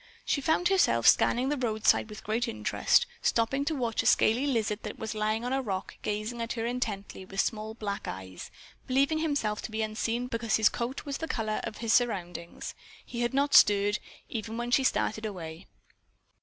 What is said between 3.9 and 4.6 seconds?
a scaly